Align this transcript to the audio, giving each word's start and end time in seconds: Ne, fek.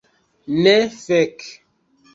Ne, 0.61 0.73
fek. 1.05 1.39